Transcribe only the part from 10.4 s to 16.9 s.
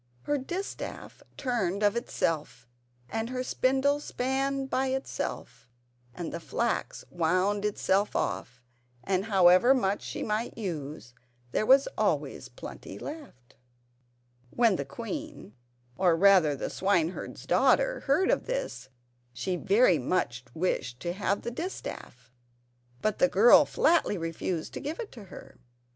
use there was always plenty left. When the queen—or, rather, the